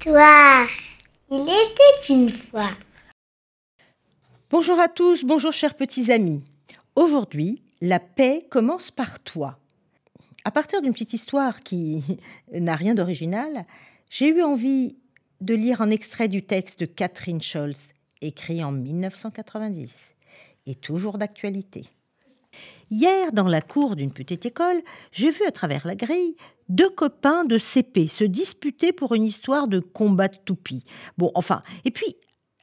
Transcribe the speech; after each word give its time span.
Histoire. 0.00 0.68
Il 1.28 1.42
était 1.42 2.12
une 2.12 2.30
fois. 2.30 2.70
Bonjour 4.48 4.78
à 4.78 4.86
tous, 4.86 5.24
bonjour 5.24 5.52
chers 5.52 5.74
petits 5.74 6.12
amis. 6.12 6.44
Aujourd'hui, 6.94 7.62
la 7.80 7.98
paix 7.98 8.46
commence 8.48 8.92
par 8.92 9.18
toi. 9.18 9.58
À 10.44 10.52
partir 10.52 10.82
d'une 10.82 10.92
petite 10.92 11.14
histoire 11.14 11.60
qui 11.60 12.04
n'a 12.52 12.76
rien 12.76 12.94
d'original, 12.94 13.66
j'ai 14.08 14.28
eu 14.28 14.40
envie 14.40 14.96
de 15.40 15.54
lire 15.54 15.82
un 15.82 15.90
extrait 15.90 16.28
du 16.28 16.44
texte 16.44 16.78
de 16.78 16.86
Catherine 16.86 17.42
Scholz, 17.42 17.88
écrit 18.20 18.62
en 18.62 18.70
1990 18.70 19.92
et 20.66 20.76
toujours 20.76 21.18
d'actualité. 21.18 21.86
Hier, 22.90 23.32
dans 23.32 23.48
la 23.48 23.60
cour 23.60 23.96
d'une 23.96 24.12
petite 24.12 24.46
école, 24.46 24.82
j'ai 25.12 25.30
vu 25.30 25.44
à 25.46 25.52
travers 25.52 25.86
la 25.86 25.94
grille 25.94 26.36
deux 26.68 26.90
copains 26.90 27.44
de 27.44 27.58
CP 27.58 28.08
se 28.08 28.24
disputer 28.24 28.92
pour 28.92 29.14
une 29.14 29.24
histoire 29.24 29.68
de 29.68 29.80
combat 29.80 30.28
de 30.28 30.36
toupie. 30.44 30.84
Bon, 31.16 31.30
enfin, 31.34 31.62
et 31.84 31.90
puis, 31.90 32.16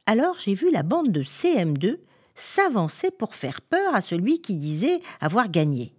alors 0.06 0.36
j'ai 0.38 0.54
vu 0.54 0.70
la 0.70 0.82
bande 0.82 1.10
de 1.10 1.22
CM2 1.22 1.98
s'avancer 2.34 3.10
pour 3.10 3.34
faire 3.34 3.60
peur 3.60 3.94
à 3.94 4.00
celui 4.00 4.40
qui 4.40 4.56
disait 4.56 5.00
avoir 5.20 5.48
gagné. 5.48 5.92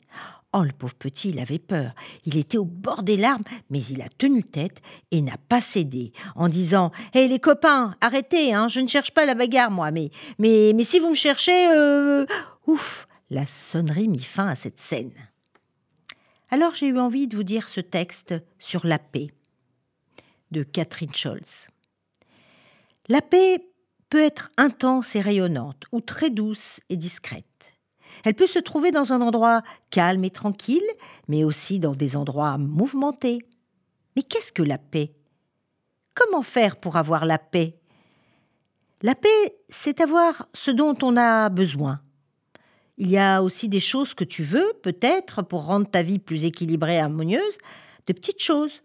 Oh, 0.54 0.64
le 0.64 0.72
pauvre 0.72 0.96
petit, 0.96 1.30
il 1.30 1.40
avait 1.40 1.60
peur. 1.60 1.92
Il 2.26 2.38
était 2.38 2.58
au 2.58 2.64
bord 2.64 3.04
des 3.04 3.18
larmes, 3.18 3.44
mais 3.70 3.80
il 3.90 4.02
a 4.02 4.08
tenu 4.18 4.44
tête 4.44 4.82
et 5.12 5.22
n'a 5.22 5.38
pas 5.50 5.60
cédé, 5.60 6.14
en 6.36 6.48
disant 6.48 6.92
Hé 7.14 7.28
les 7.28 7.40
copains, 7.40 7.96
arrêtez, 8.00 8.54
hein, 8.54 8.70
je 8.70 8.80
ne 8.80 8.88
cherche 8.88 9.12
pas 9.12 9.26
la 9.26 9.36
bagarre, 9.36 9.72
moi, 9.72 9.92
mais, 9.92 10.10
mais, 10.40 10.74
si 10.84 11.00
vous 11.00 11.10
me 11.10 11.16
cherchez, 11.16 11.68
euh... 11.70 12.26
ouf 12.66 13.08
La 13.30 13.46
sonnerie 13.46 14.08
mit 14.08 14.24
fin 14.24 14.48
à 14.48 14.56
cette 14.56 14.80
scène. 14.80 15.12
Alors 16.50 16.76
j'ai 16.76 16.88
eu 16.88 16.98
envie 16.98 17.28
de 17.28 17.36
vous 17.36 17.44
dire 17.44 17.68
ce 17.68 17.82
texte 17.82 18.34
sur 18.58 18.88
la 18.88 19.00
paix 19.00 19.28
de 20.52 20.64
Catherine 20.64 21.14
Scholz. 21.14 21.68
La 23.10 23.22
paix 23.22 23.66
peut 24.10 24.24
être 24.24 24.50
intense 24.56 25.14
et 25.18 25.22
rayonnante 25.22 25.84
ou 25.92 26.00
très 26.00 26.30
douce 26.30 26.80
et 26.88 26.96
discrète. 26.96 27.44
Elle 28.24 28.34
peut 28.34 28.48
se 28.48 28.60
trouver 28.60 28.92
dans 28.92 29.12
un 29.12 29.22
endroit 29.22 29.62
calme 29.90 30.24
et 30.24 30.32
tranquille, 30.32 30.88
mais 31.28 31.44
aussi 31.44 31.80
dans 31.80 31.96
des 31.96 32.16
endroits 32.16 32.58
mouvementés. 32.58 33.40
Mais 34.16 34.24
qu'est-ce 34.24 34.54
que 34.54 34.64
la 34.64 34.78
paix? 34.78 35.14
Comment 36.16 36.42
faire 36.42 36.78
pour 36.78 36.96
avoir 36.96 37.26
la 37.26 37.38
paix? 37.38 37.78
La 39.02 39.16
paix, 39.16 39.58
c'est 39.70 40.00
avoir 40.00 40.48
ce 40.54 40.72
dont 40.72 40.98
on 41.04 41.18
a 41.18 41.50
besoin. 41.50 42.02
Il 42.98 43.12
y 43.12 43.18
a 43.18 43.44
aussi 43.44 43.70
des 43.70 43.80
choses 43.80 44.16
que 44.16 44.24
tu 44.24 44.42
veux, 44.44 44.74
peut-être, 44.82 45.44
pour 45.44 45.66
rendre 45.66 45.88
ta 45.90 46.02
vie 46.02 46.18
plus 46.18 46.46
équilibrée 46.46 46.96
et 46.96 47.00
harmonieuse, 47.00 47.58
de 48.08 48.14
petites 48.14 48.42
choses. 48.42 48.82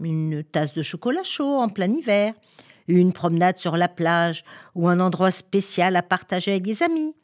Une 0.00 0.44
tasse 0.44 0.72
de 0.72 0.82
chocolat 0.82 1.24
chaud 1.24 1.58
en 1.58 1.68
plein 1.68 1.92
hiver, 1.92 2.34
une 2.86 3.12
promenade 3.12 3.58
sur 3.58 3.76
la 3.76 3.88
plage 3.88 4.44
ou 4.74 4.88
un 4.88 5.00
endroit 5.00 5.32
spécial 5.32 5.96
à 5.96 6.02
partager 6.02 6.52
avec 6.52 6.62
des 6.62 6.82
amis, 6.84 7.14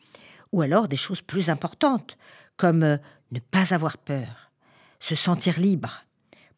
ou 0.50 0.62
alors 0.62 0.88
des 0.88 0.96
choses 0.96 1.22
plus 1.22 1.48
importantes, 1.48 2.16
comme 2.56 2.82
euh, 2.82 2.96
ne 3.30 3.38
pas 3.38 3.72
avoir 3.72 3.98
peur, 3.98 4.50
se 4.98 5.14
sentir 5.14 5.60
libre, 5.60 6.04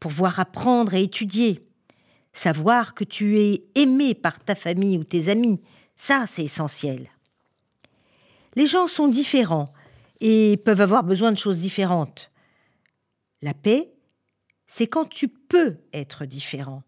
pouvoir 0.01 0.41
apprendre 0.41 0.95
et 0.95 1.03
étudier, 1.03 1.67
savoir 2.33 2.95
que 2.95 3.05
tu 3.05 3.39
es 3.39 3.65
aimé 3.75 4.15
par 4.15 4.39
ta 4.41 4.55
famille 4.55 4.97
ou 4.97 5.05
tes 5.05 5.29
amis, 5.29 5.61
ça 5.97 6.25
c'est 6.27 6.45
essentiel. 6.45 7.11
Les 8.57 8.67
gens 8.67 8.87
sont 8.87 9.09
différents 9.09 9.74
et 10.25 10.57
peuvent 10.57 10.81
avoir 10.81 11.05
besoin 11.05 11.33
de 11.33 11.39
choses 11.39 11.61
différentes. 11.61 12.31
La 13.43 13.53
paix, 13.53 13.93
c'est 14.67 14.87
quand 14.87 15.05
tu 15.05 15.29
peux 15.29 15.77
être 15.93 16.25
différent, 16.25 16.83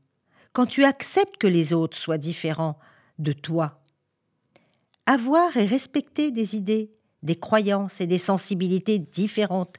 quand 0.55 0.65
tu 0.65 0.85
acceptes 0.85 1.37
que 1.37 1.47
les 1.47 1.75
autres 1.75 1.99
soient 1.99 2.17
différents 2.17 2.79
de 3.19 3.35
toi. 3.35 3.83
Avoir 5.05 5.55
et 5.59 5.67
respecter 5.67 6.31
des 6.31 6.57
idées, 6.57 6.91
des 7.23 7.37
croyances 7.37 8.01
et 8.01 8.07
des 8.07 8.17
sensibilités 8.17 8.99
différentes. 8.99 9.77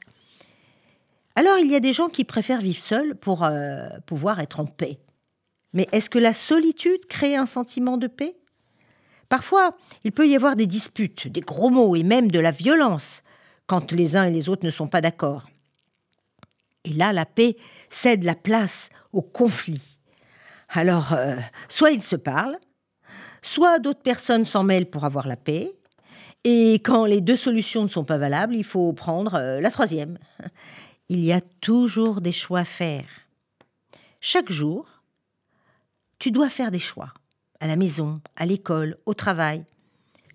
Alors 1.33 1.57
il 1.57 1.71
y 1.71 1.75
a 1.75 1.79
des 1.79 1.93
gens 1.93 2.09
qui 2.09 2.25
préfèrent 2.25 2.61
vivre 2.61 2.77
seuls 2.77 3.15
pour 3.15 3.43
euh, 3.43 3.89
pouvoir 4.05 4.39
être 4.39 4.59
en 4.59 4.67
paix. 4.67 4.99
Mais 5.73 5.87
est-ce 5.91 6.11
que 6.11 6.19
la 6.19 6.35
solitude 6.35 7.07
crée 7.07 7.35
un 7.35 7.47
sentiment 7.47 7.97
de 7.97 8.05
paix? 8.05 8.37
Parfois, 9.29 9.75
il 10.03 10.11
peut 10.11 10.27
y 10.27 10.35
avoir 10.35 10.55
des 10.55 10.67
disputes, 10.67 11.27
des 11.27 11.41
gros 11.41 11.71
mots 11.71 11.95
et 11.95 12.03
même 12.03 12.29
de 12.29 12.39
la 12.39 12.51
violence 12.51 13.23
quand 13.67 13.91
les 13.91 14.15
uns 14.15 14.23
et 14.23 14.31
les 14.31 14.49
autres 14.49 14.65
ne 14.65 14.71
sont 14.71 14.87
pas 14.87 15.01
d'accord. 15.01 15.45
Et 16.83 16.93
là, 16.93 17.13
la 17.13 17.25
paix 17.25 17.57
cède 17.89 18.23
la 18.23 18.35
place 18.35 18.89
au 19.13 19.21
conflit. 19.21 19.97
Alors, 20.69 21.13
euh, 21.13 21.35
soit 21.69 21.91
ils 21.91 22.03
se 22.03 22.15
parlent, 22.15 22.57
soit 23.41 23.79
d'autres 23.79 24.01
personnes 24.01 24.45
s'en 24.45 24.63
mêlent 24.63 24.89
pour 24.89 25.05
avoir 25.05 25.27
la 25.27 25.37
paix, 25.37 25.73
et 26.43 26.75
quand 26.75 27.05
les 27.05 27.19
deux 27.19 27.35
solutions 27.35 27.83
ne 27.83 27.89
sont 27.89 28.05
pas 28.05 28.17
valables, 28.17 28.55
il 28.55 28.63
faut 28.63 28.93
prendre 28.93 29.35
euh, 29.35 29.59
la 29.59 29.71
troisième. 29.71 30.17
Il 31.09 31.23
y 31.23 31.33
a 31.33 31.41
toujours 31.41 32.21
des 32.21 32.31
choix 32.31 32.59
à 32.59 32.65
faire. 32.65 33.05
Chaque 34.21 34.51
jour, 34.51 34.87
tu 36.19 36.31
dois 36.31 36.49
faire 36.49 36.71
des 36.71 36.79
choix, 36.79 37.13
à 37.59 37.67
la 37.67 37.75
maison, 37.75 38.21
à 38.35 38.45
l'école, 38.45 38.97
au 39.05 39.13
travail. 39.13 39.65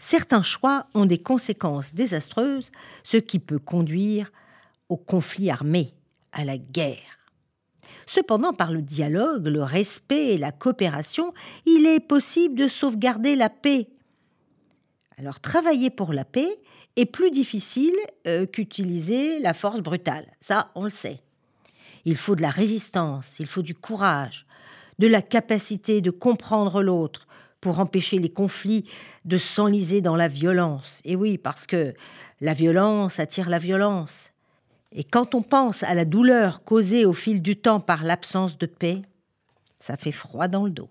Certains 0.04 0.42
choix 0.42 0.88
ont 0.94 1.06
des 1.06 1.22
conséquences 1.22 1.94
désastreuses, 1.94 2.72
ce 3.04 3.18
qui 3.18 3.38
peut 3.38 3.60
conduire 3.60 4.32
au 4.88 4.96
conflit 4.96 5.48
armé, 5.48 5.94
à 6.32 6.44
la 6.44 6.58
guerre. 6.58 7.20
Cependant, 8.06 8.52
par 8.52 8.72
le 8.72 8.82
dialogue, 8.82 9.46
le 9.46 9.62
respect 9.62 10.34
et 10.34 10.38
la 10.38 10.50
coopération, 10.50 11.32
il 11.66 11.86
est 11.86 12.00
possible 12.00 12.56
de 12.56 12.66
sauvegarder 12.66 13.36
la 13.36 13.48
paix. 13.48 13.86
Alors 15.18 15.38
travailler 15.38 15.88
pour 15.88 16.12
la 16.12 16.24
paix 16.24 16.58
est 16.96 17.06
plus 17.06 17.30
difficile 17.30 17.94
euh, 18.26 18.44
qu'utiliser 18.44 19.38
la 19.38 19.54
force 19.54 19.82
brutale. 19.82 20.26
Ça, 20.40 20.72
on 20.74 20.82
le 20.82 20.90
sait. 20.90 21.20
Il 22.06 22.16
faut 22.16 22.34
de 22.34 22.42
la 22.42 22.50
résistance, 22.50 23.36
il 23.38 23.46
faut 23.46 23.62
du 23.62 23.76
courage, 23.76 24.46
de 24.98 25.06
la 25.06 25.22
capacité 25.22 26.00
de 26.00 26.10
comprendre 26.10 26.82
l'autre 26.82 27.28
pour 27.62 27.78
empêcher 27.78 28.19
les 28.19 28.28
conflits 28.28 28.84
de 29.25 29.39
s'enliser 29.39 30.03
dans 30.03 30.17
la 30.17 30.28
violence. 30.28 31.00
Et 31.06 31.17
oui, 31.17 31.39
parce 31.39 31.67
que 31.67 31.95
la 32.43 32.53
violence 32.53 33.21
attire 33.21 33.49
la 33.49 33.61
violence. 33.61 34.31
Et 34.91 35.05
quand 35.05 35.34
on 35.34 35.43
pense 35.43 35.84
à 35.84 35.95
la 35.95 36.05
douleur 36.05 36.65
causée 36.65 37.06
au 37.06 37.15
fil 37.15 37.41
du 37.41 37.56
temps 37.56 37.81
par 37.81 38.03
l'absence 38.03 38.59
de 38.59 38.67
paix, 38.67 39.00
ça 39.78 39.97
fait 39.97 40.12
froid 40.12 40.49
dans 40.49 40.65
le 40.65 40.71
dos. 40.71 40.91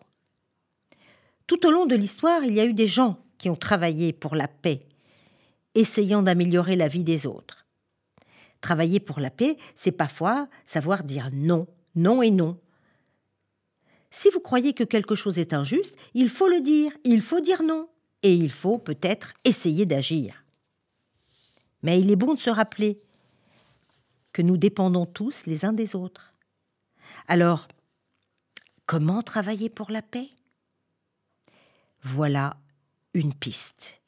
Tout 1.46 1.68
au 1.68 1.72
long 1.72 1.86
de 1.86 1.96
l'histoire, 1.96 2.44
il 2.44 2.54
y 2.54 2.62
a 2.62 2.66
eu 2.66 2.74
des 2.74 2.88
gens 2.88 3.18
qui 3.38 3.50
ont 3.50 3.58
travaillé 3.58 4.14
pour 4.14 4.34
la 4.36 4.48
paix, 4.48 4.88
essayant 5.76 6.24
d'améliorer 6.24 6.78
la 6.78 6.88
vie 6.88 7.03
des 7.03 7.28
autres. 7.28 7.66
Travailler 8.62 9.02
pour 9.02 9.20
la 9.20 9.30
paix, 9.30 9.58
c'est 9.76 9.92
parfois 9.92 10.48
savoir 10.66 11.03
dire 11.03 11.30
non, 11.34 11.68
non 11.96 12.22
et 12.22 12.32
non. 12.32 12.58
Si 14.11 14.29
vous 14.29 14.41
croyez 14.41 14.73
que 14.73 14.83
quelque 14.83 15.16
chose 15.16 15.39
est 15.39 15.53
injuste, 15.53 15.97
il 16.13 16.29
faut 16.29 16.49
le 16.49 16.61
dire, 16.61 16.91
il 17.05 17.22
faut 17.22 17.39
dire 17.39 17.63
non, 17.63 17.88
et 18.23 18.33
il 18.33 18.51
faut 18.51 18.77
peut-être 18.77 19.33
essayer 19.45 19.85
d'agir. 19.85 20.44
Mais 21.81 21.99
il 21.99 22.11
est 22.11 22.17
bon 22.17 22.34
de 22.34 22.40
se 22.40 22.49
rappeler 22.49 23.02
que 24.34 24.41
nous 24.41 24.58
dépendons 24.58 25.05
tous 25.05 25.46
les 25.46 25.66
uns 25.66 25.73
des 25.73 25.96
autres. 25.96 26.34
Alors, 27.28 27.67
comment 28.85 29.23
travailler 29.23 29.69
pour 29.69 29.91
la 29.91 30.02
paix? 30.02 30.29
Voilà 32.03 32.57
une 33.14 33.34
piste. 33.34 33.99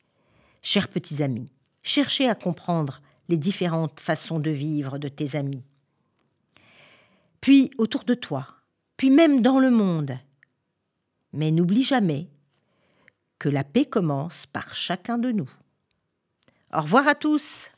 Chers 0.61 0.87
petits 0.87 1.23
amis, 1.23 1.49
cherchez 1.81 2.27
à 2.27 2.35
comprendre 2.35 3.01
les 3.29 3.37
différentes 3.37 3.99
façons 3.99 4.39
de 4.39 4.51
vivre 4.51 4.97
de 4.97 5.07
tes 5.07 5.35
amis. 5.35 5.63
Puis 7.41 7.71
autour 7.77 8.03
de 8.03 8.13
toi, 8.13 8.47
même 9.09 9.41
dans 9.41 9.59
le 9.59 9.71
monde. 9.71 10.17
Mais 11.31 11.51
n'oublie 11.51 11.83
jamais 11.83 12.27
que 13.39 13.49
la 13.49 13.63
paix 13.63 13.85
commence 13.85 14.45
par 14.45 14.73
chacun 14.73 15.17
de 15.17 15.31
nous. 15.31 15.49
Au 16.73 16.81
revoir 16.81 17.07
à 17.07 17.15
tous. 17.15 17.69